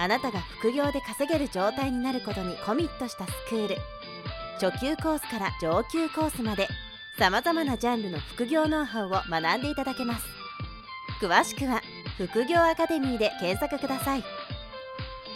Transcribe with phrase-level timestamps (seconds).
[0.00, 3.76] あなたが副業で稼げる状態になることにコミットしたスクール
[4.58, 6.68] 初級コースから上級コースまで
[7.18, 10.24] さまざまなジャンルの副業ノウハウを学んでいただけます
[11.20, 11.82] 詳しくは
[12.16, 14.24] 副業アカデミーで検索ください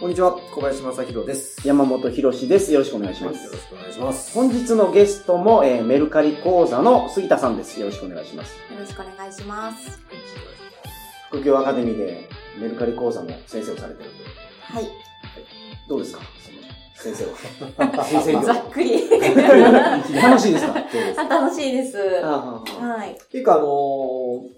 [0.00, 1.66] こんにちは、小林正宏です。
[1.66, 2.72] 山本博史です。
[2.72, 3.44] よろしくお願いします。
[3.44, 4.34] よろしくお願いします。
[4.34, 7.78] 本日のゲストも、えーメルカリ講座の杉田さんです。
[7.78, 8.56] よろしくお願いします。
[8.56, 10.00] よろしくお願いします。
[11.30, 12.28] 副業アカデミーで
[12.60, 14.44] メルカリ講座の先生をされてると。
[14.73, 14.88] はい。
[15.88, 16.20] どうですか？
[16.41, 18.05] その先生は。
[18.05, 19.08] 先生業ざっくり。
[19.11, 20.75] 楽しいですか？
[21.19, 21.98] あ楽しいです。
[22.25, 23.16] あはい。
[23.30, 23.64] 結構あの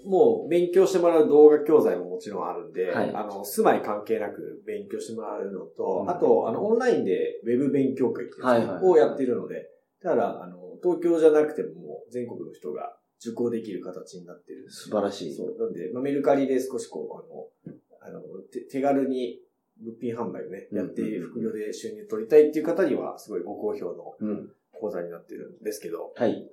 [0.05, 8.25] ーもう勉強してもらう動画教材ももちろんあるんで、はいあの、住まい関係なく勉強してもらうのと、うんあと、あの、オンラインでウェブ勉強会
[8.81, 9.69] をやってるので、
[10.01, 12.95] だから、あの、東京じゃなくてももう全国の人が
[13.25, 15.33] 受講できる形になってる素晴らしい。
[15.35, 15.55] そう。
[15.59, 18.21] なんで、まあ、メルカリで少しこう、あの、あの、
[18.53, 19.39] 手手軽に
[19.83, 24.49] 物品販売をね、やってうん副業で収入取りたいっていう方には、すごいご好評のうん。
[24.79, 26.49] 講座になってるんですけど、はい。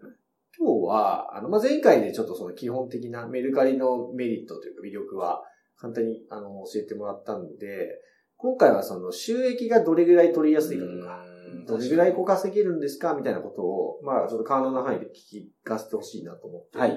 [0.58, 5.42] 今日は、あの、まあ、前回でちょっとその基本的なメルカリのメリットというか魅力は
[5.76, 8.00] 簡単にあの教えてもらったんで、
[8.36, 11.24] 今回はその収益がどれぐらい取りやすいかとか、
[11.66, 16.78] どれぐらいこう稼げるんですかみたいなことを、まあ、ちょっと可能な範囲で聞かせてほしいなと思って。
[16.78, 16.90] はい。
[16.90, 16.96] は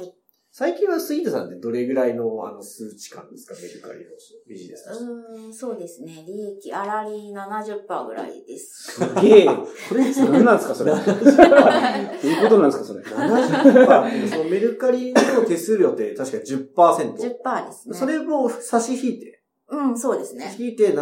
[0.00, 0.14] い。
[0.52, 3.54] 最近は杉田さんってどれぐらいのあの数値感ですか？
[3.62, 4.10] メルカリの
[4.48, 5.04] ビジネスとして。
[5.04, 6.24] うーん、そうですね。
[6.26, 8.92] 利益、粗利70%ぐらいです。
[9.00, 9.46] すげえ。
[9.46, 10.90] これ、何なんですかそれ？
[10.92, 16.74] どういうことなんですかそれ？70%そのメルカリの手数料って確か10%。
[16.74, 17.96] 10%ですね。
[17.96, 20.52] それも差し引いて、うん、そうですね。
[20.58, 20.96] 引いて70%。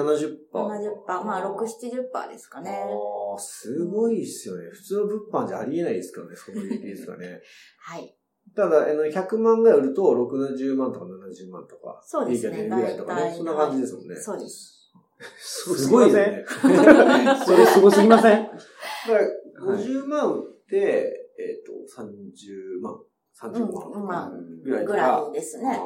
[0.53, 2.71] 70%、まあ、6、70%ですかね。
[2.71, 4.69] ああ、すごいっすよね。
[4.71, 7.41] 普通の物販じゃありえないですからね、その利益ですかね。
[7.81, 8.15] はい。
[8.55, 12.65] ただ、あの、100万ぐらい売ると、60万とか70万とか、そうですね。
[12.69, 14.17] ぐらいとかね、そんな感じですもんね。
[14.17, 14.75] そうです。
[15.39, 16.45] すごいですね。
[17.45, 18.43] それすごすぎません？
[18.45, 18.55] だか
[19.67, 22.97] ら、50万売って、えっ、と、30万、
[23.41, 24.31] 35万うんまあ
[24.65, 24.97] ぐらいとぐか。
[24.99, 25.81] らいですあね。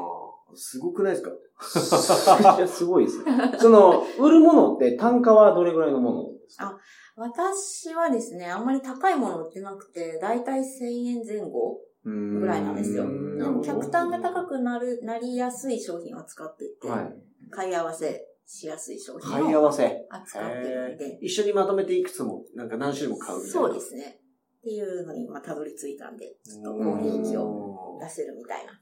[0.53, 1.31] ーすごくないですか？
[2.59, 3.33] いやすごいですね。
[3.59, 6.79] その、売るものって単価はどれぐらいのものですか？
[7.17, 10.65] 私はですね、あんまり高いもの売ってなくて、だいたい1000
[11.07, 13.07] 円前後ぐぐらいなんですよ。
[13.65, 17.15] 客単が高くなる、なりやすい商品を扱っていて、はい。
[17.51, 20.07] 買い合わせしやすい商品買い合をわせ。
[20.11, 23.69] 扱ってで、一緒にまとめていくつも、なんか何種類も買うみたいな。
[23.69, 24.19] そうですね。
[24.59, 28.73] っていうのに、まあ、たどり着いたんで、ちょっと高利益を出せるみたいな。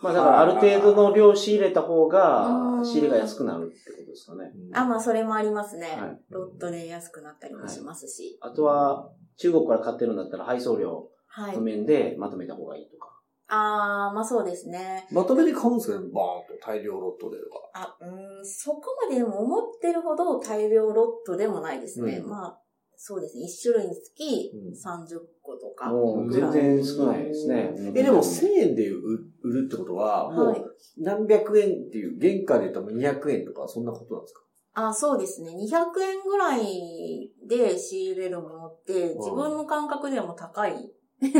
[0.00, 4.50] まあだからある程度の量仕入れた方がう、ん仕入れが安くなるってことですかね。
[4.68, 5.86] うんあ、まあ、それもありますね。
[5.98, 8.36] はいロットで安くなったりもしますし。
[8.40, 11.56] あとは、中国から買ってるんだったら配送料はい。
[11.56, 13.10] の面でまとめた方がいいとか。
[13.48, 15.06] あー、まあそうですね。
[15.10, 17.60] まとめて買うんですかねバーンと大量ロットでとか。
[17.74, 22.18] あ、うーん、そこまででも思ってるほど大量ロットでもないですね。
[22.18, 22.60] うんまあ、
[22.96, 23.44] そうですね。
[23.44, 25.90] 1種類につきうん30個とか。
[25.90, 27.74] もう全然少ないですね。
[27.94, 29.00] え、でも1000円で売
[29.42, 34.40] 売るってことは、もはいう何百円っていう、原価で言うと200円とか、そんなことなんですか？
[34.88, 35.54] あ、そうですね。
[35.54, 40.90] 200円ぐらいで仕入れるものって、自分の感覚ではもう高いん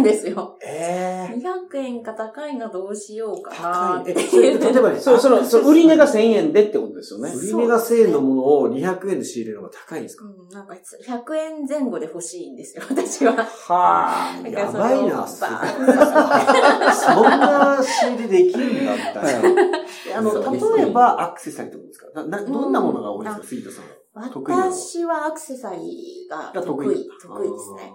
[0.03, 0.59] ですよ。
[0.65, 1.29] え
[1.73, 4.13] 200円か高いのどうしようかな高い。
[4.13, 4.61] っいう。
[4.61, 7.33] 例えばね、そう、その、その売り値が1000円でってことですよね。
[7.35, 10.25] 売り値が1000円のものを200円で仕入れるのが高いんですか？
[10.25, 13.33] うん、なんか100円前後で欲しいんですよ、 私は。
[13.35, 19.51] はなんやばいな、すごいバそんな仕入れできるんだみたいな。
[20.11, 23.91] えあの、例えばアクセサリーってことですかな、な、どんなものが多いですか、うん杉田さんは？
[24.15, 26.87] 私はアクセサリーがが得意。
[26.87, 27.09] 得意。
[27.21, 27.93] 得意ですね。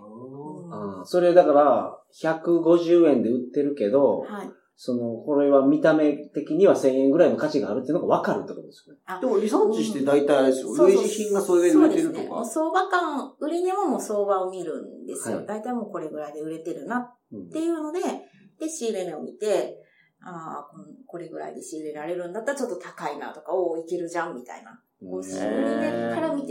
[1.05, 4.51] それだから、150円で売ってるけど、はい。
[4.81, 9.01] その、これは見た目的には1000円ぐらいの価値があるっていうのが分かるってことですよね。
[9.19, 10.67] でも、リサーチして大体あれですよ。
[10.67, 12.45] そうそう類似品がそれで売れてるとそうですね。
[12.45, 15.37] 相場感、売り値ももう相場を見るんですよ。
[15.37, 17.99] はい大体もうこれぐらいで売れてるなっうんていうので、
[18.57, 19.77] で、仕入れ値を見て、
[20.21, 20.67] ああ、
[21.05, 24.81] これぐらいで仕入れられるんだったらちょっと高いなとか、おお、いけるじゃんみたいな。
[25.01, 26.48] こう、仕入れ値から見て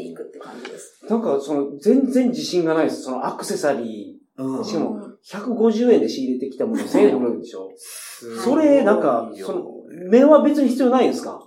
[0.58, 1.04] 感じです。
[1.08, 3.02] なんか、その、全然自信がないです。
[3.02, 4.64] そのアクセサリうんー。
[4.64, 7.72] しかもうん、150円で仕入れてきたものを1000円で売れるでしょ。
[7.76, 9.64] すそれ、なんかその、
[10.10, 11.42] 目は別に必要ないですか？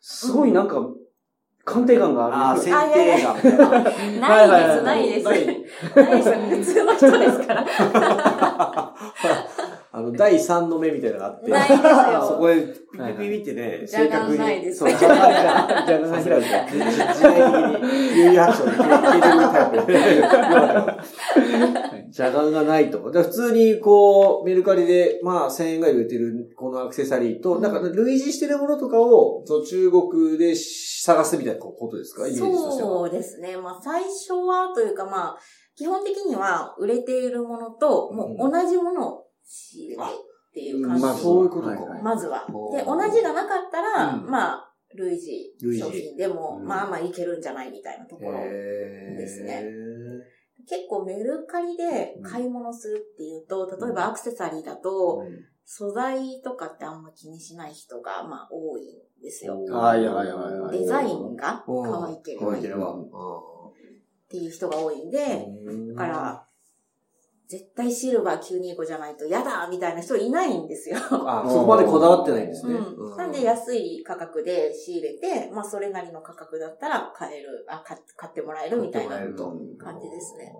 [0.00, 0.86] すごいなんか、
[1.62, 2.60] 鑑定感があ あ、ある。
[2.62, 3.48] 選定がみた
[4.06, 4.28] いな。
[4.28, 5.24] ないです、ないです。
[5.26, 6.72] ないないです。
[6.72, 7.66] 普通の人ですから。
[9.92, 11.50] あの、第三の目みたいなのがあって。
[11.50, 15.86] ないですよそこで、ピピピピってね、じゃがんないですそう、じゃがん開いた。
[15.86, 16.70] じゃがん開いた。
[16.70, 20.00] 時代的に、有利白書で消えてるタイプで。
[22.10, 23.10] じゃがないと。
[23.10, 32.28] で普通に、こう、メルカリで、まあ、1000円ぐらいで売ってる、このアクセサリーと、なんか、類似してるものとかを、そう中国で探すみたいなことですか？
[32.28, 32.88] イメージとしては。
[32.90, 33.56] そうですね。
[33.56, 35.38] まあ、最初はというか、まあ、
[35.76, 41.02] 基本的には売れているものと、もう同じものを仕入れてっていう感じ。
[41.02, 41.76] まあ、そういうことか。
[42.02, 42.46] まずは。
[42.72, 44.30] で、同じがなかったら、うん。
[44.30, 45.18] まあ、類
[45.60, 46.66] 似商品でも、うん。
[46.66, 48.38] まあまあいけるんじゃないみたいなところ。
[48.38, 49.64] ですね。
[50.68, 55.24] 結構メルカリで買い物するっていうと、例えばアクセサリーだと、
[55.64, 59.62] 素材とかってあんま気にしない人が、まあ多いんですよ。
[59.64, 60.78] はいはいはいはい。
[60.78, 62.48] デザインが可愛ければいい。
[62.48, 62.96] っ可愛ければ。
[64.28, 65.46] ていう人が多いんで、
[65.94, 66.46] だから、
[67.50, 70.96] 絶対シルバー925じゃないと嫌だみたいな人いないんですよ。
[71.26, 72.74] あ、そこまでこだわってないんですね。
[72.74, 80.52] うん、なんで安い価格で仕入れて、まあそれなりの価格だったら買える、あ、買買ってもらえるみたいな感じですね。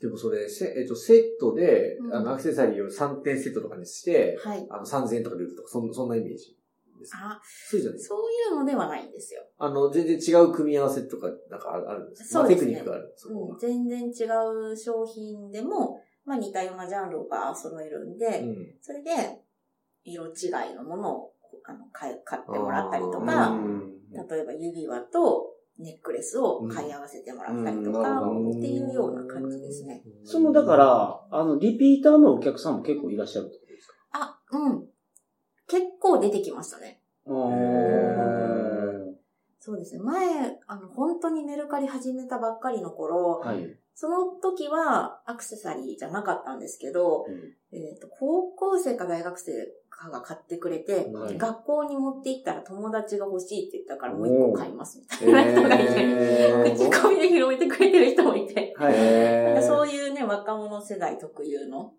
[0.00, 4.66] でもそれ、せえっと、セットで、うんあの、アクセサリーを3点セットとかにして、はい。
[4.68, 6.56] あの、3000円とかで売るとか、そんそんなイメージ
[7.00, 8.00] ですかあ、そうじゃない。
[8.00, 9.42] そういうのではないんですよ。
[9.58, 12.40] あの、全然違う組み合わせとか、なんかああるんですか？
[12.40, 13.14] そうですねまあテクニックがある。
[13.30, 13.58] うんは。
[13.58, 14.10] 全然違
[14.72, 19.10] う商品でも、まあ似たようなジャンルが揃えるんで、うんそれで、
[20.04, 21.32] 色違いのものを
[21.64, 23.90] あの買い買ってもらったりとうか、ん
[24.30, 25.46] 例えば指輪と
[25.78, 30.02] ネックレスを買い合わせてもらったりとか、っていうような感じですね。。
[30.24, 33.94] その、だから、あの、リピーターのお客さんも結構いらっしゃるってことですか？
[34.12, 34.88] あ、うん。
[35.70, 37.00] 結構出てきましたね。
[39.60, 40.02] そうですね。
[40.02, 43.76] 前、あの、本当にメルカリ始めたばっかりの頃、はい。
[43.94, 47.26] その時はアクセサリーじゃなかったんですけど、
[47.70, 49.52] えっ、と、高校生か大学生
[49.90, 58.74] かが買ってくれて、はい学校に持って行ったら友達が欲しいって言ったからもう一個買いますみたえいな人がいて、ー 口コミで広めてくれてる人もいて、
[59.62, 61.92] そういうね、若者世代特有の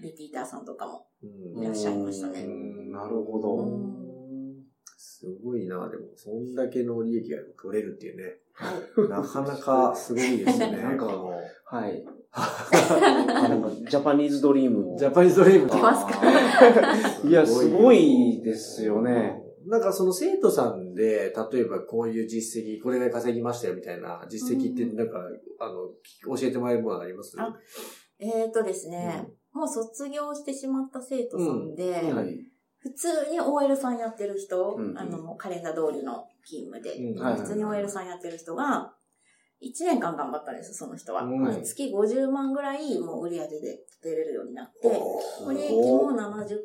[0.00, 1.06] リピーターさんとかも。
[1.22, 3.56] うんいらっしゃいましたねうんなるほど。
[3.56, 3.66] う
[4.00, 4.04] ん
[4.96, 8.36] すごいな、でも、そんだけの利益が取れるっていうね。
[8.52, 8.72] は
[9.06, 9.08] い。
[9.08, 10.72] なかなかすごいですね。
[10.82, 11.32] なんかこの
[11.64, 12.04] はい。
[12.32, 14.98] あなんか Japanese dream を。
[14.98, 16.20] Japanese dream 来ますか？
[17.26, 19.40] いや、すごいですよね。
[19.66, 25.20] なんかその生徒さんで、例えばこういう実績、これぐらい稼ぎましたよみたいな実績ってなんか、
[25.60, 27.34] あの、教えてもらえるものあります？
[27.40, 27.56] あ
[28.18, 32.46] えっ、とですね、もう卒業してしまった生徒さんで、はい。
[32.84, 37.18] 普通に OL さんやってる人、うんあの、カレンダー通りの勤務で、うん。
[37.18, 38.92] はい普通に OL さんやってる人が、
[39.62, 41.22] 1年間頑張ったんです、その人は。
[41.22, 41.44] うん。
[41.46, 45.52] で月50万ぐらいもう売り上げで出れるようになって、おー。
[45.54, 46.58] 利益も70%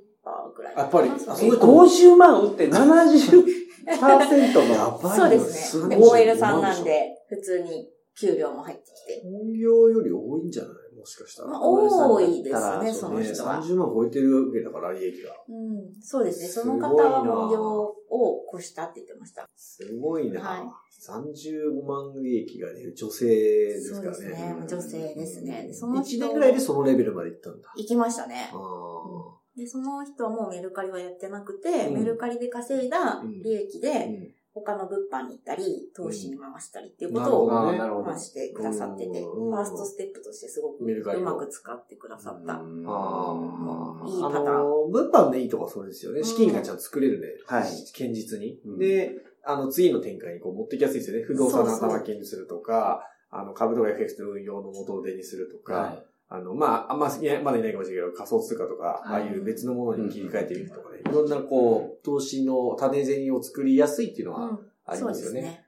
[0.54, 0.76] ぐらい。
[0.76, 1.36] やっぱりそう。
[1.38, 4.76] すごい50万売って70%の。
[4.76, 5.96] やばいそうですね。
[5.96, 6.22] で、すごい。
[6.24, 7.90] OL さんなんで、普通に
[8.20, 9.22] 給料も入ってきて。
[9.24, 10.74] 本業より多いんじゃない？
[11.00, 11.50] もしかしたら。
[11.50, 13.62] まあ、多いですね、そそうの人は。
[13.64, 15.32] 30万超えてるわけだから、利益が。
[15.48, 16.48] うん、そうですね。
[16.48, 19.48] その方は本業を越したって言ってました。
[19.56, 20.42] すごいな。
[20.42, 20.62] はい
[21.00, 24.26] 35万利益が出る女性ですそうからね。
[24.26, 24.56] ですね。
[24.68, 25.68] 女性ですね。
[25.68, 27.70] でその人1年ぐらいでそのレベルまで行ったんだ。
[27.78, 28.52] 行きましたね
[29.56, 34.34] で、その人はもうメルカリはやってなくて、うんメルカリで稼いだ利益うで、ん
[34.66, 38.20] 他の物販に行ったり、投資に回したりっていうことをほどねなるほど回。
[38.20, 42.54] してくださってて、うんファーストステップとしてすごくうまく使ってくださった。
[42.56, 46.20] あうんいいあパターンの、物販のいいとこはそうですよね。
[46.20, 47.28] うん資金がちゃんと作れるね。
[47.46, 47.64] はい
[47.98, 48.60] 堅実に。
[48.66, 51.24] うんで、あの、次の展開にこう持ってきやすいですよね。
[51.24, 65.42] 不動産の頭金にするとか、あの、株とか FX の運用の元手にするとか、はあの、まあ、あんま、いやまだいないかもしれないけど、仮想通貨とか、はいああいう別のものに切り替えてみるとかね、いろんなこう、投資の種銭を作りやすいっていうのはうんありますよね。
[65.42, 65.66] ですね。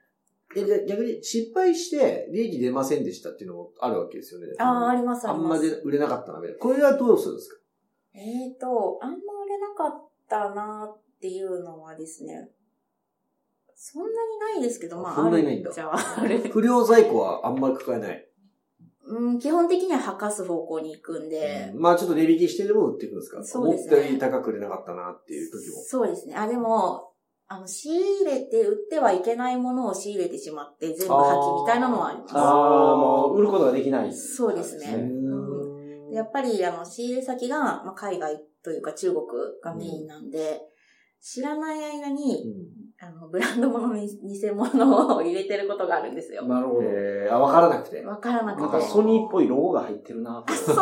[0.54, 4.48] でじゃ逆に失敗して利益出ませんでしたっていうのもあるわけですよね。
[4.58, 5.70] ああ、あります、ああんまります。
[5.76, 6.58] で売れなかったなみたいな。
[6.60, 7.56] これはどうするんですか？
[8.14, 12.50] えーと、あんま売れなかったなっていうのはですね、
[13.74, 14.14] そんなに
[14.60, 16.38] ないですけど、まあ、そんなにないんだあるっちゃある。
[16.50, 18.28] 不良在庫はあんまり抱えない。
[19.04, 23.42] うん、基本的には吐かす方向に行くんで、まあちょっと値引きしてでも売っていくんですか？
[23.44, 25.82] そうですね思ったより高く売れなかったなっていう時も。
[25.84, 26.34] そうですね。
[26.36, 27.10] あ、でも、
[27.48, 31.20] あの、仕入れて売ってはいけないものを仕入れてしまって全部破
[31.58, 32.34] 棄みたいなのはあります。
[32.36, 34.14] ああ、もう売ることができない。
[34.14, 34.86] そうですね。
[34.94, 34.96] う
[36.08, 39.24] んでやっぱり、あの、仕入れ先が、まあ、海外というか中国
[39.62, 40.60] がメインなんで、
[41.20, 42.44] 知らない間に、
[43.04, 46.46] あの、ブランド物に偽物を入れてることがあるんですよ。
[46.46, 46.82] なるほど。
[46.84, 48.00] えー、あ、わからなくて。
[48.04, 48.62] わからなくて。
[48.62, 50.44] なんかソニーっぽいロゴが入ってるな。
[50.46, 50.76] そう、 そう、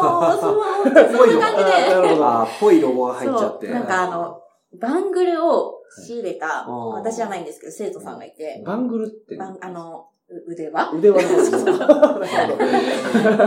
[1.16, 1.70] そういう感じで。
[1.94, 2.26] なるほど。
[2.26, 3.68] あ、ぽいロゴが入っちゃって。
[3.68, 4.38] なんかあの、
[4.78, 9.36] バングルを仕入れた、私じゃないんですけど、生徒さんがいて、バングルって？
[9.36, 10.92] バンあの、う腕輪？
[10.92, 11.16] 腕輪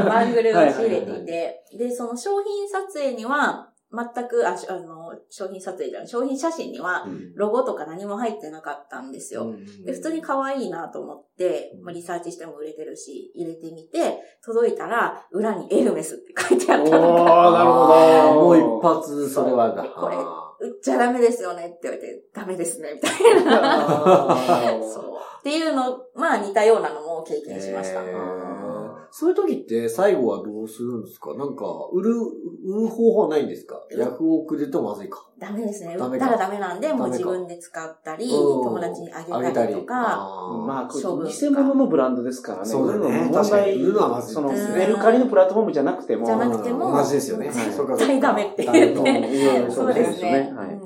[0.10, 9.53] バングルを仕入れていて、で、その商品撮影には、全く、あ、しあの、商品撮影じゃない、商品写真には、ロゴとか何も入ってなかったんですよ。
[9.85, 19.83] で、普通に可愛いなと思って、まあ、リサーチしても売れてるし、入れてみて、届いたら、裏にエルメスって書いてあったのおーが、なるほどもう一発、それはだ。
[19.83, 24.35] これあ売っちゃダメですよねって言われて、ダメですね、みたいな。
[24.81, 25.03] そう。
[25.39, 28.01] っていうの、まあ似たようなのも経験しました。
[28.01, 28.52] へー
[29.15, 31.36] そういう時って最後はどうするんですか？
[31.36, 32.15] なんか、売る、
[32.65, 33.79] 売る方法はないんですか？
[33.96, 35.24] ヤフオクでとまずいか。
[35.38, 35.96] ダメですね。
[35.96, 36.25] ダメか。
[36.25, 38.32] 売ったらダメなんで、もう自分で使ったり、うん。
[38.63, 40.65] 友達にあげたりとか、あー。
[40.65, 42.65] まあ、偽物のブランドですからね。
[42.65, 43.00] そうだね。
[43.01, 43.65] 売るのも問確かに。
[43.65, 44.77] 題売るのはまずいその、ですね。
[44.79, 46.25] メルカリのプラットフォームじゃなくても。
[46.25, 47.50] じゃなくてもうん同じですよね。
[47.50, 47.55] はい。
[47.72, 49.60] そうか絶対ダメって言って。
[49.60, 50.51] うんそうですね。
[50.58, 50.70] はい。
[50.74, 50.83] うん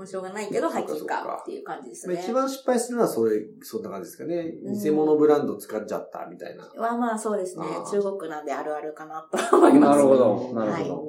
[0.00, 2.14] もうしょうがないけど、破棄かっていう感じですね。
[2.14, 4.50] まあ一番失敗するのはそれ、そんな感じですかね。
[4.64, 6.64] うん偽物ブランド使っちゃったみたいな。
[6.64, 9.98] はまあそうですね中国なんであるあるかなと思います。
[9.98, 10.54] なるほど。
[10.54, 11.04] なるはいほど。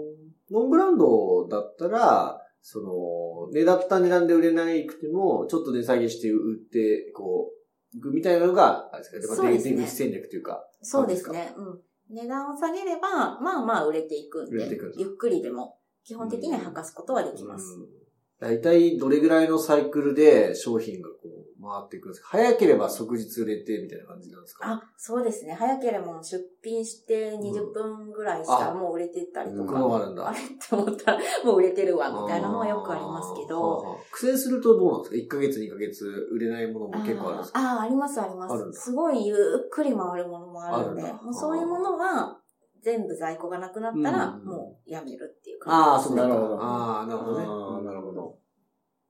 [0.51, 7.49] ノンブランドだったら、その、値段った値段で売れないくても、ちょっと値下げして売って、こ
[7.93, 10.67] う、いくみたいなのが、あれですか、そうですね出口戦略というか。
[10.81, 11.53] そうですね。
[11.55, 11.79] うん。
[12.13, 17.63] 値段を下げれば、まあまあ売れていくんで売れていくゆっくりでも、基本的には履かすことはできます。
[17.75, 18.00] うん
[18.41, 22.29] 大体どれぐらいのサイクルで商品がこう回っていくんですか？
[22.29, 24.67] 早ければ即日売れてみたいな感じなんですか？
[24.67, 25.53] あ、そうですね。
[25.53, 30.27] 早ければ出品して20分ぐらいしたらもう売れてったりと僕か、もあるんだ。
[30.27, 33.95] あれって思ったら もう売れてるわ、みたいなのはよくありますけど。
[34.11, 37.59] 苦戦するとどうなんですか ?1 ヶ月、2ヶ月売れないものも結構あるんですか？
[37.59, 38.71] あーあー、ありますあります。
[38.73, 39.35] すごいゆ
[39.67, 42.40] っくり回るものもあるんで、そういうものは
[42.83, 46.21] 全部在庫がなくなったらうんもうやめるっていうああ、感じですね。
[46.21, 46.35] そうか。
[46.35, 47.45] なるほどああ、なるほどね。
[47.45, 48.37] あーなるほど。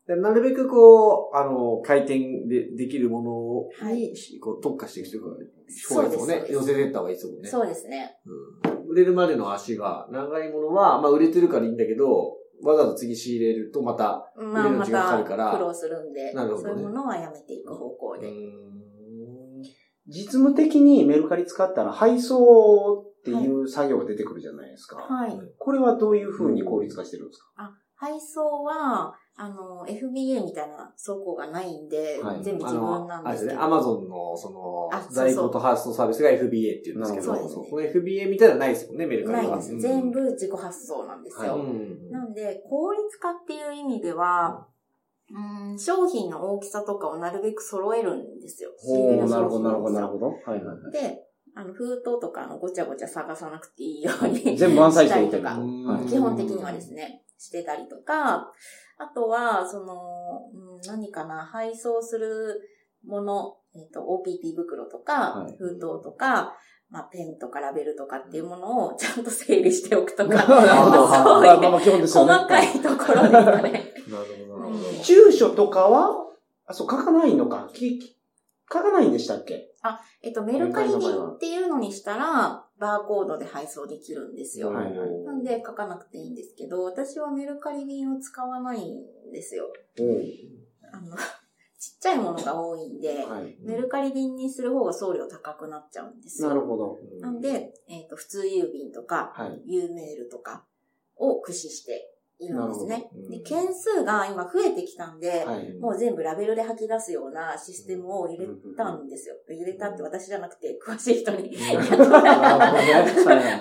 [0.07, 5.27] でなるべくこう、あの、回転でできるものに、はいこう特化していくというか、
[5.69, 7.49] そうですね、寄せていった方がいいですもんね。
[7.49, 8.17] そうですね。
[8.25, 18.27] うん売れるまでの足が長いものは、まあ売れてるからいいんだけど、わざわざ次仕入れるとまた、まあま売れるの時間かかるからた苦労するんで、なるほどねそういうものはやめていく方向で。
[20.07, 24.97] 実務的にメルカリ使ったら配送っていう作業が出てくるじゃないですか。
[24.97, 25.39] はい。
[25.59, 27.45] これはどういうふうに効率化してるんですか？
[27.57, 33.27] あ、配送は、あの、FBA みたいな倉庫がないんで、はい全部自分なんですけど。
[33.29, 39.57] あれですね、アマゾンの、その在庫と発送サービスが FBA っていうんですけど、そうですねこの FBA みたいなのないですもんね、メルカリは。
[39.57, 39.79] ないです。
[39.79, 41.55] 全部自己発送なんですよ。
[41.55, 42.09] うん。
[42.11, 44.67] なんで、効率化っていう意味では、
[45.33, 48.71] うん、商品の大きさとかをなるべく揃えるんですよ。
[48.77, 50.25] 仕入れるなるほど、なるほど、なるほど。
[50.27, 50.91] はいはいはい。
[50.91, 51.23] で、
[51.55, 55.57] あの、封筒とかのごちゃごちゃ探さなくていいように全部ワンサイズしたりとか、
[56.09, 58.51] 基本的にはですね、してたりとか、
[58.97, 62.61] あとは、その、うん何かな、配送する
[63.05, 65.57] もの、えっ、と、OPP 袋とか、はい。
[65.57, 66.55] 封筒とか、
[66.89, 71.07] まあ、ペンとかラベルとかっていうものをちゃんと整理しておくとか、 なるほど。
[71.07, 72.07] そういう。
[72.07, 73.71] 細かいところですかね。
[74.09, 76.11] なるほど住所とかは、
[76.67, 77.69] あ、そう、書かないのか。
[77.73, 78.20] きき
[78.71, 79.67] 書かないんでしたっけ？
[80.21, 84.71] えっと、メルカリ便っていうのにしたら、バーコードで配送できるんですよ。
[84.71, 89.71] はいはいなんで書かなくていいんですけど、私はメルカリ便を使わないんですよ。
[90.93, 91.15] あの、
[91.79, 93.57] ちっちゃいものが多いんで、はい。
[93.61, 96.49] メルカリ便にする方が送料高くなっちゃうんですよ。
[96.49, 96.99] なるほど。
[97.19, 99.61] なんで、えっ、と、普通郵便とか、はい。
[99.65, 100.65] U メールとか
[101.15, 102.10] を駆使して
[102.41, 103.07] いるんですね。
[103.29, 105.71] で、件数が今増えてきたんで、はい。
[105.79, 109.35] もう全部ラベルで吐き出すようなシステムを入れたんですよ。
[109.47, 111.55] 入れたって私じゃなくて、詳しい人に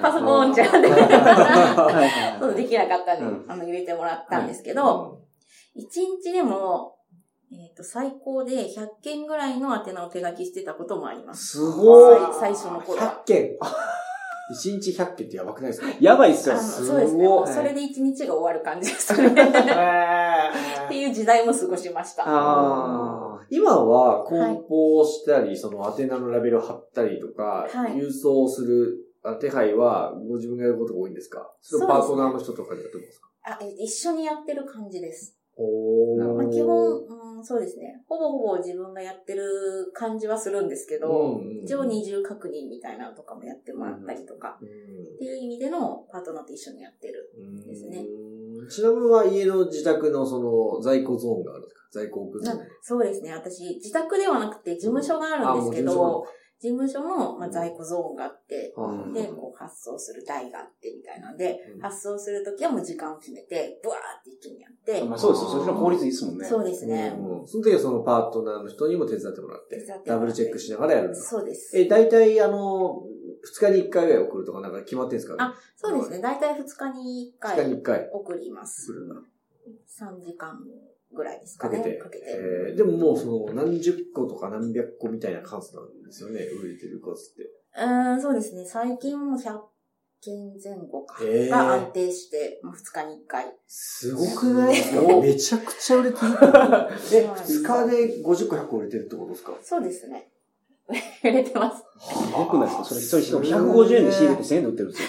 [0.01, 0.71] パソコンじゃん
[2.41, 5.21] そうできなかったんで、うんあの、入れてもらったんですけど、
[5.77, 5.83] 1
[6.23, 6.97] 日でも、
[7.53, 11.59] えっ、と、最高で100件ぐらいの宛名を手書きしてたこともあります。
[11.59, 12.19] すごい。
[12.33, 13.23] 最最初の頃は。
[13.25, 13.59] 100件。
[14.51, 15.89] 1日100件ってやばくないですか？
[16.01, 16.57] やばいっすよ。
[16.59, 17.25] すそうですね。
[17.27, 17.39] ごい。
[17.39, 19.29] もうそれで1日が終わる感じですね。
[19.35, 22.25] っていう時代も過ごしました。
[22.27, 27.93] あ今は梱包したり、その宛名のラベルを貼ったりとか、はい。
[27.95, 31.53] 郵送するあ手配はご自分がやることが多いんですか？
[31.61, 33.29] そパートナーの人とかでやってますか？
[33.45, 35.37] あえ一緒にやってる感じです。
[35.57, 37.07] おまあ、基本、う
[37.41, 38.03] ん、そうですね。
[38.09, 47.31] ほぼほぼ自分がやってる感じはするんですけど、一応二重確認みたいなのとかもやってもらったりとか、っていう意味でのパートナーと一緒にやってる。
[47.67, 48.07] ですね。
[48.71, 51.81] ちなみには家の自宅のその在庫ゾーンがあるんですか？
[51.93, 52.59] 在庫ゾーン。
[52.59, 52.65] な。
[52.83, 53.33] そうですね。
[53.33, 56.25] 私、自宅ではなくて事務所があるんですけあもど、
[56.61, 61.81] 事務所の、まあ、在庫ゾーンがあって、う事務所で、こう発送する台があってみたいなんで、うん。
[61.81, 65.51] 発送するときはもう時間を決めて、ブワー気にやって、まあそうですよ。
[65.51, 66.45] そっちの効率いいですもんね。
[66.47, 67.15] そうですね。
[67.19, 71.19] うんその時はそのパートナーの人にも手伝ってもらってってダブルチェックしながらやるんだ。
[71.19, 71.79] そうです。
[71.79, 73.03] え、大体あの、
[73.43, 75.37] 二日に一回ぐらい送るとかなんか決まってるんですか？
[75.43, 76.21] あそうですね。
[76.21, 78.93] だいたい2日に1二日に回一回送ります。
[78.93, 79.15] 送るんだ。
[79.89, 80.59] 3時間
[81.15, 81.79] ぐらいですかね。
[81.79, 81.97] かけて。
[81.99, 82.25] かけて。
[82.27, 87.51] えーでももうその何十個とか何百個みたいな数なんですよね、売れてる数って。
[87.77, 88.65] うーん、そうですね。
[88.65, 89.59] 最近も100
[90.23, 91.19] 件前後か。
[91.23, 93.47] えーが安定して、もう2日に1回。
[93.67, 95.03] すごくないですか？
[95.03, 96.27] おめちゃくちゃ売れてる。
[97.13, 99.53] え、二日で50個100個売れてるってことですか？
[99.63, 100.29] そうですね。
[101.23, 101.85] 売れてます。
[102.13, 102.85] すごくないですか？
[102.85, 103.45] それ、それしかも
[103.85, 105.09] 150円で仕入れて1000円で売ってるんですよ。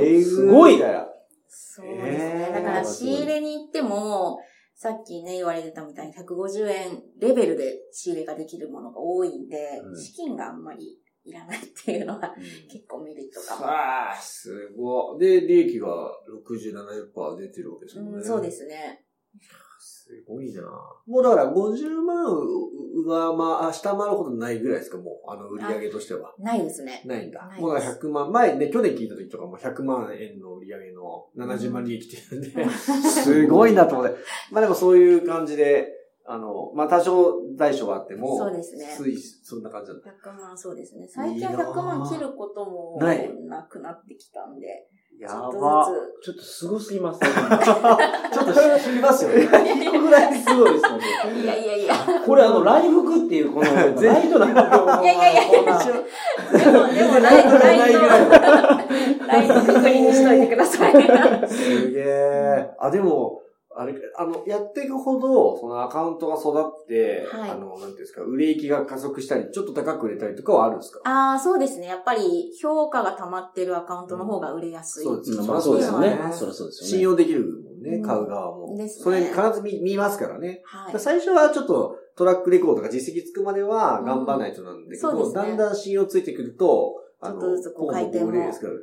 [0.00, 1.08] えぐ すごいだよ。
[1.48, 2.08] そうですね。
[2.08, 4.38] えーだから仕入れに行っても、
[4.82, 12.34] さっきね、言われてたみたいに150円レベルで仕入れができるものが多いんで、うん資金があんまりいらないっていうのが
[12.68, 13.62] 結構メリットかも。
[13.62, 15.20] さあ、すごい。
[15.20, 16.74] で、利益が60、
[17.14, 18.16] 70%出てるわけですもんね。
[18.16, 19.04] うん、そうですね。
[20.12, 20.62] すごいな
[21.06, 22.26] もうだから50万
[22.94, 26.34] 上回、あ下回るほどないぐらいですか、もう、あの、売り上げとしては。
[26.38, 27.02] ないですね。
[27.06, 34.16] ないんだもうだから100万、前ね、去年聞いた時とかも100万円の売り上げの70万利益って言うんで、すごいなと思って。
[34.50, 35.88] まあでもそういう感じで、
[36.24, 40.10] あの、まあ多少大小はあっても、そうですねつい、そんな感じなんだ。
[40.24, 41.06] 100万、そうですね。
[41.08, 45.88] 最近はいいなぁ100万切ることもなくなってきたんで、やちょっとば。
[46.22, 47.28] ちょっとすごすぎますね。
[48.32, 49.46] ちょっと知りますよね。
[49.46, 49.58] こ
[49.98, 51.04] のぐらいすごいですので。
[51.04, 51.44] ずつ。
[51.44, 51.94] いやいやいや。
[52.26, 53.84] これあの、ライフクっていう、この、ラ
[54.18, 55.58] イトな副業のいやいやいやで
[56.78, 57.98] も、でも、ライト、ライト、
[59.26, 61.48] ライト確認にしといてください。
[61.48, 62.70] すげえ。
[62.78, 63.41] あ、でも、
[63.76, 66.52] あれ、あの、やっていくほど、そのアカウントが育
[66.82, 71.00] って、はいあの、なんていうんですか、売れ行きが加速したり、ちょっと高く売れたりとかはあるんですか？
[71.04, 71.86] ああ、そうですね。
[71.86, 75.04] やっぱり、評価が溜まってるアカウントの方が売れやすい。
[75.04, 76.72] そうですうんまあそうですよねそりゃそうですよね。
[76.72, 78.76] 信用できるもんね、うん買う側も。
[78.76, 80.62] ですねそれに必ず見見ますからね。
[80.64, 81.00] はい。
[81.00, 88.74] 最初はちょっとトラックレコードが実績つくまでは頑張らないとなんだけど、うんそうですねだんだん信用ついてくると、あの、ちょっとずつこう回転も売れるですから。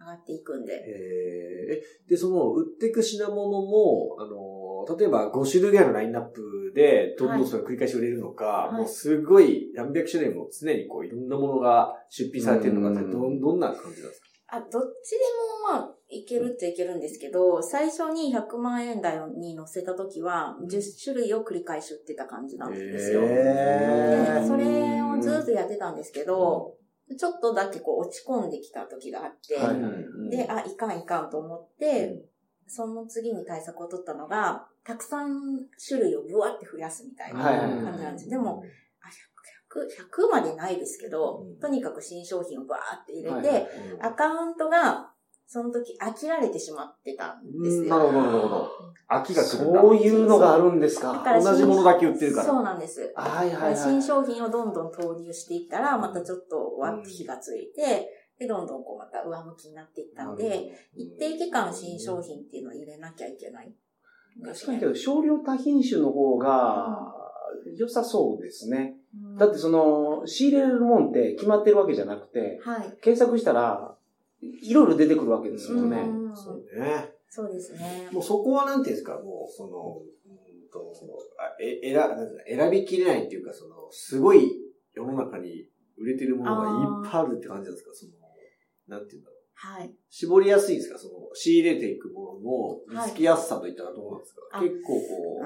[0.00, 0.72] 上がっていくんで。
[0.86, 8.76] えで、その、売っていく品物も、あの、例えば5種類ぐらいのラインナップで、どんどんそれを繰り返し売れるのか、い。
[8.76, 14.28] もうすごい何百種類も常にこういろんなものが出品されてるのかって、どん、どんな感じなんですか？
[14.50, 14.80] あ、どっちで
[15.72, 23.20] もまあ、いけるっちゃいけるんですけど、最初に100万円台に乗せた時は、10種類を繰り返し売ってた感じなんですよ。
[23.24, 24.40] へー。
[24.40, 26.76] でそれをずっとやってたんですけど、
[27.16, 30.30] ちょっとだけこう落ち込んできた時があって、はいはい。
[30.30, 32.24] で、あ、いかんいかんと思って、
[32.66, 38.28] その次に対策を取ったのが、たくさん種類をブワって増やすみたいな感じなんです。
[38.28, 38.62] でも、
[39.02, 39.06] あ
[39.72, 41.58] 100、100までないですけど、うん。
[41.58, 43.62] とにかく新商品をバーって入れて、はいはい
[43.94, 45.12] うんアカウントが、
[45.50, 47.96] その時飽きられてしまってたんですよ。
[47.96, 48.70] なるほど、なるほど。
[49.08, 49.80] 飽きが来るんだ。
[49.80, 51.14] そういうのがあるんですか。
[51.14, 52.46] だから同じものだけ売ってるから。
[52.46, 53.14] そうなんです。
[53.16, 53.76] はいはいはい。
[53.76, 63.74] 新商品をどんどん投入していったら、またちょっとわって火がついて、で、どんどんこうまた上向きになっていったので、一定期間新商品っていうのを入れなきゃいけない。
[64.44, 67.14] 確かにけど、少量多品種の方が
[67.74, 68.96] 良さそうですね。
[69.14, 72.98] うんだってその、仕入れるもんって決まってるわけじゃなくて、はい。
[73.00, 73.96] 検索したら、
[74.40, 75.96] いろいろ出てくるわけですもんね。
[75.96, 77.12] うんそうね。
[77.28, 78.08] そうですね。
[78.12, 80.38] もうそこはなんていうんですか、もうその、うん
[80.70, 80.92] と
[81.38, 84.50] あえ選なんていうの選びきれないっていうか、その、すごい
[84.94, 88.12] 世の中に売れてるものがいっぱいあるって感じなんですか、その、
[88.86, 89.38] なんていうんだろう。
[89.54, 89.94] はい。
[90.10, 90.98] 絞りやすいですか？
[90.98, 95.40] その、仕入れていくもののはい見つけやすさといったらどうなんですか、あ結構うこ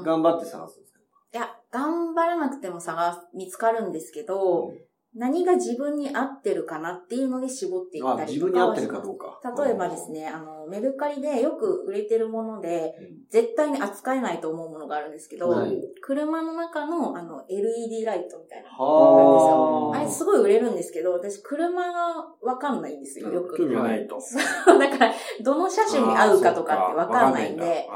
[0.00, 1.00] う、頑張って探すんですか？
[1.32, 4.72] いや、頑張らなくても探す、見つかるんですけど、
[5.14, 9.38] 何が自分に合ってるかなっていうので絞っていったあ、り自分に合ってるかどうか。
[9.62, 12.94] 例えばですね、あの、メルカリでよく売れてるもので、
[13.30, 18.70] 絶対に扱えないと思うものがあるんですけど、はい車の中のあの LED ライトみたいな。
[18.70, 23.58] はあれすごい売れるんですけど、私車がわかんないんですよ、よく。
[23.58, 24.18] 興味がないと。
[24.20, 24.38] そ
[24.74, 27.86] うだから、どの車種に合うかとかってわかんないんで、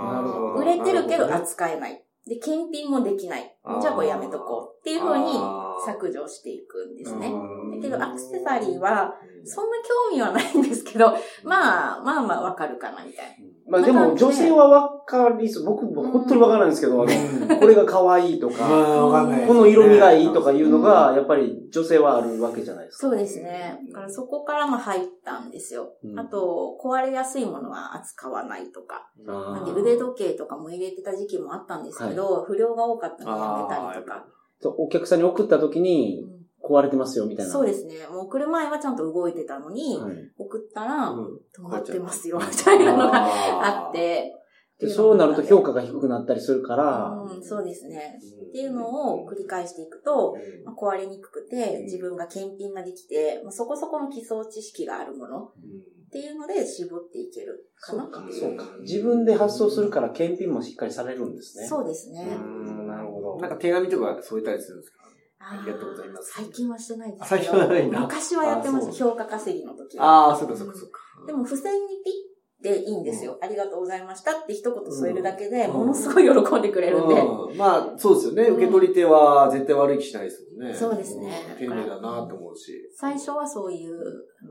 [0.57, 2.02] 売れてるけどあ扱えない。
[2.26, 3.57] で、検品もできない。
[3.81, 7.28] じゃあこれやめとこうっていう風にあー削除していくんですね。
[7.28, 9.76] うんだけど、アクセサリーは、そんな
[10.10, 11.12] 興味はないんですけど、
[11.44, 13.56] まあ、まあまあわかるかな、みたいな。
[13.68, 15.64] まあでも、女性はわかりそう。
[15.64, 19.26] 僕、僕本当にわからないんですけど、あの、これが可愛いとまか。
[19.46, 23.08] この色味がいいとかいうのが、やっぱり女性はあるわけじゃないですか。
[23.08, 23.80] そうですね。
[23.88, 25.94] だからそこからも入ったんですよ。
[26.04, 29.10] うんあと、壊れやすいものは扱わないとか。
[29.24, 34.24] なんであー腕時計とかも入れてた時期もあったんですけど、不良が多かったのでやめたりとか。
[34.64, 37.52] お客さんに送った時にうん壊れてますよみたいな。
[37.52, 37.94] そうですね。
[38.10, 43.92] もう送る前はちゃんと動いてたのに、はい送ったら、うん止まってますよ、みたいなのがあっ。
[43.92, 44.32] て。
[44.78, 48.18] でそうなると評価が低くなったりするから、うん、そうですね。
[48.20, 55.52] っっていうのを繰り返していくと、うんまあ壊れにくくてうん、自分が検品ができて、まあ、そこそこの基礎知識があるものっ
[56.10, 58.02] ていうので絞っていけるかな。
[58.02, 58.64] そうか、そうか。
[58.82, 61.66] 自分で発送するから検品もしっかりされるんですね。
[61.66, 62.36] そうですね。
[62.38, 62.86] うん
[63.40, 64.99] なんか手紙とか添えたりするんですか？
[65.38, 66.33] あーやったことあります。
[66.35, 68.01] 最近はしてないですあ最けど、近はないんだ。
[68.01, 70.05] 昔はやってました、評価稼ぎの時は。
[70.29, 71.01] ああ、そっかそっかそっか。
[71.27, 72.11] でも、付箋にピ
[72.70, 73.38] ッていいんですよ。
[73.40, 77.14] ありがとうございましたって一言添えるだけで、うんものすごい喜んでくれるんで。
[77.14, 78.42] うんまあ、そうですよね。
[78.44, 80.74] 受け取り手は絶対悪い気しないですもんね。
[80.74, 82.72] そうですねん丁寧だなって思うし。
[82.96, 83.98] 最初はそういう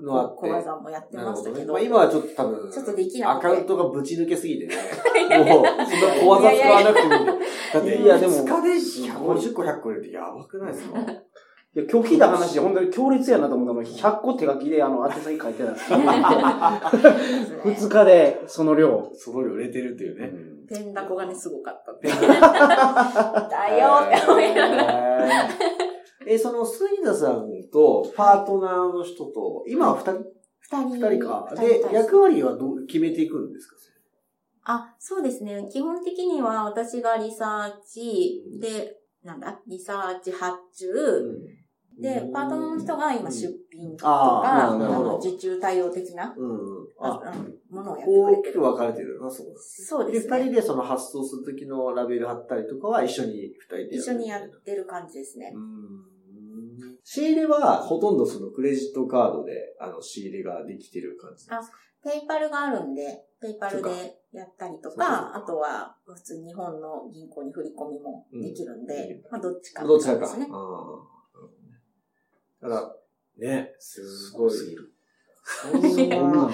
[0.05, 1.17] 小技もやって。
[1.17, 1.73] ましたけど。
[1.73, 4.75] まあ今はちょっと多分、ちょっとできなくてアカウントがぶち抜けすぎてね。
[5.39, 7.45] もう、そんな小技使わなくても
[7.83, 10.99] いやでも2日で150個100個入れてやばくないですか？
[11.75, 15.97] いや、今日聞いた話で本当に強烈やなと思ったのは、100個手書きであの、宛先書いてたんですよ。
[15.99, 19.11] 2日でその量。
[19.13, 20.31] すごい売れてるっていうね。
[20.69, 22.07] ペンダコがね、すごかったって。
[22.15, 22.15] だ
[23.77, 25.49] よって思いながら。
[26.25, 30.23] え、その、杉田さんとパートナーの人と、今は二人？
[30.61, 31.07] 二人。
[31.09, 31.49] 二人か。
[31.51, 33.75] 二で、人役割はどう決めていくんですか？
[34.67, 35.67] あ、そうですね。
[35.71, 39.59] 基本的には私がリサーチで、なんだ？
[39.67, 40.87] リサーチ発注、
[41.99, 44.77] で、パートナーの人が今出品とか、
[45.21, 46.49] 受注対応的なうん。
[47.69, 48.61] ものをやってくれ大きくてる。
[48.61, 50.37] 分かれてるな、そうそうですね。
[50.39, 55.51] 二人でその発送するときのラベル貼ったりとかは一緒に二人で一緒にやってる感じですね。
[55.55, 56.15] うん
[57.07, 61.45] 仕入れはほとんどそのクレジットカードで、あの、仕入れができてる感じ。
[61.49, 61.61] あ
[62.03, 70.21] ペイパルがあるんで、ペイパルでやったりとかか、あとは普通に日本の銀行に振り込みもできるんで、うんまあどっちかどちらか。
[70.21, 70.47] ですね。
[72.65, 72.95] ただ、
[73.37, 74.51] ね、すごい。
[76.09, 76.49] でも、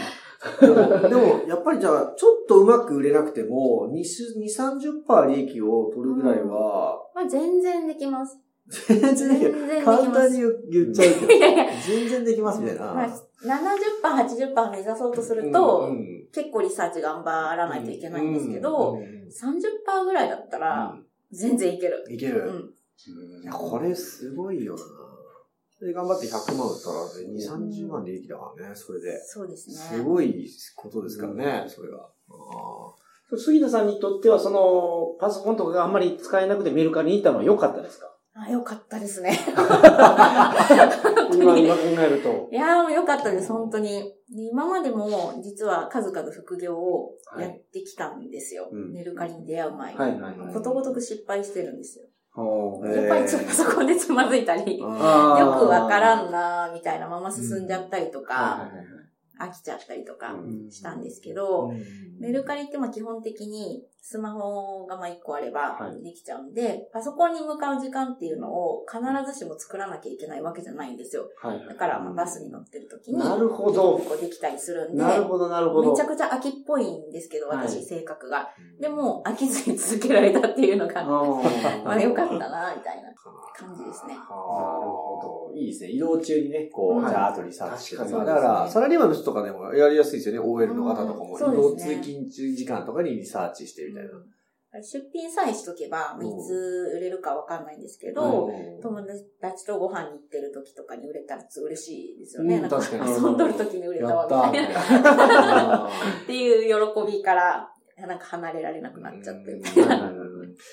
[1.07, 4.01] でもやっぱりじゃあ、ちょっとうまく売れなくても、2、
[5.07, 8.37] 30%利益を取るぐらいは、まあ全然できます。
[8.87, 10.13] 全然全然でき簡ます。
[10.13, 11.27] 単に言っちゃうけど、
[11.87, 12.85] 全然できますみたいな。
[12.93, 20.97] まあ、70%、80%目指そうとすると、うんうん結構リサーチ頑張らないといけないんですけど、うんうん30%ぐらいだったら、
[21.31, 22.05] 全然いける。
[22.09, 22.49] いける。
[22.49, 23.43] うん。
[23.43, 24.81] いや、これすごいよな。
[25.81, 29.19] で、頑張って100万売ったら、ね、2、30万利益だからね、それで。
[29.25, 29.75] そうですね。
[29.75, 31.97] すごいことですからね、それが。
[32.29, 38.07] あ杉田さんにとっては、その、パソコンとかがあんまり使えなくてメルカリに行ったのは良かったですか？
[38.33, 39.37] あ、よかったですね。
[41.33, 42.47] 今、今考えると。
[42.51, 43.89] いやー、よかったです、本当に。
[44.29, 48.69] で今までも、実は数々副業をやってきたんですよ。
[48.71, 49.99] うんメルカリに出会う前に。
[49.99, 50.53] はいはいはい。
[50.53, 52.05] ことごとく失敗してるんですよ。
[52.33, 58.69] やっぱりちょっとパソコンでつまずいたり、よくわからんなーみたいなまま進んじゃったりとはいか、
[59.41, 61.71] 飽きちゃったりとかうんしたんですけーど、
[62.19, 68.99] メルカリってまあ基本的にスマホがまあ1個あればはいできちゃうんで、パソコンに向かう時間っていうのを必
[69.31, 71.29] ずしも作らなきゃいけないわけじゃないんですよ。
[71.41, 75.91] はいはいだからまあバスに乗ってる時に、なるほどこうできたりするんで、なるほど、なるほど。
[75.91, 78.49] めちゃくちゃ飽きっぽいんですけど、はい私、性格が。
[78.79, 83.13] でも、飽きずに続けられたっていうのが、まあ良かったな、みたいな
[83.55, 84.15] 感じですね。
[84.15, 85.55] なるほど。
[85.55, 85.89] いいですね。
[85.91, 87.97] 移動中にね、こう、はいじゃあ、後リサーチし。
[87.97, 90.39] 確かにだから、サラリーマンの人とかでもやりやすいですよね。
[90.39, 91.35] OL の方とかも。
[91.35, 94.09] うん移動通勤中時間とかにリサーチしてみたいな。
[94.83, 96.27] 出品さえしとけば、うん。
[96.27, 98.81] いつ売れるかわかんないんですけど、うん。
[98.81, 99.01] 友
[99.41, 102.55] 達とご飯に行ってる時とかに売れたら嬉しいですよね。
[102.55, 103.11] うんなんか確かに。
[103.11, 105.89] 遊んどる時に売れたわ、みたいな。
[105.89, 106.23] ー。
[106.23, 110.13] っていう喜びから、なんか離れられなくなっちゃって、みたいな。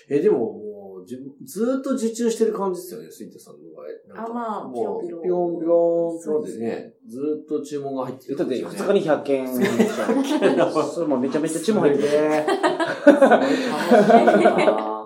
[0.09, 0.61] え、でも、
[1.05, 3.87] じずーっと受注してる感じですよね、杉田さんの場合。
[4.09, 8.93] なんかあまあもうピロピロピロンピロンピロンでそうですね、ずーっと注文が入ってるだって、んですよね。
[8.93, 10.83] 2日に100件でしょ。
[10.83, 12.09] それもめちゃめちゃ注文入ってる。
[12.09, 12.47] ね。
[12.47, 14.99] すごい楽しいな。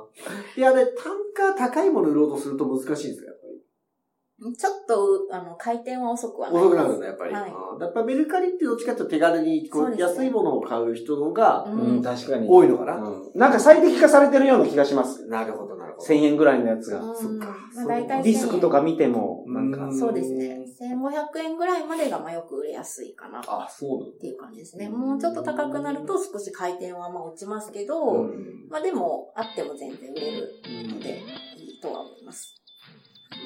[0.56, 4.56] いや、で、単価高いもの売ろうとすると難しいんですか、やっぱり。
[4.56, 7.34] ちょっと、あの、回転は遅くはない遅くなるんだ、やっぱり。
[7.34, 12.46] はいやっぱメルカリってどっちかっていうと手軽にこう、ね安いものを買う人のがうんうん、確かに。
[12.48, 12.96] 多いのかな。
[12.96, 15.26] うんなんか最適化されてるような気がします。
[15.26, 15.81] なるほど、なるほど。
[16.06, 17.00] 1000円ぐらいのやつが。
[17.00, 20.58] うんそっかまあ、大体1000円ディスクとか見ても、なんかう、んそうですね。
[20.80, 24.18] 1500円ぐらいまでがまあよく売れやすいかなっあ、そうなんだ。
[24.18, 24.88] ていう感じですね。
[24.88, 30.52] もうちょっと高くなると少し回転はまあ落ちますけど、うんまあでも、あっても全然売れる
[30.88, 31.20] ので、
[31.56, 32.54] いいとは思います。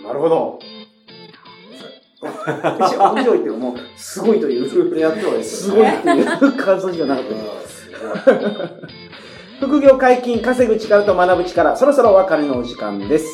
[0.03, 0.59] なるほど。
[2.23, 6.25] 面白いっていうかもう、すごいという、やってはすごいっていう
[6.57, 7.31] 感想しかなかった。
[9.61, 13.27] 副業解禁、稼ぐ力と学ぶ力、そろそろお別れのお時間です。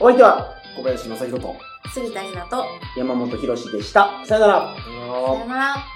[0.00, 1.54] お相手は小林正宏と。
[1.94, 2.64] 杉田里奈と、
[2.96, 4.10] 山本博史でした。
[4.26, 4.74] さよなら。
[4.74, 5.95] さよなら。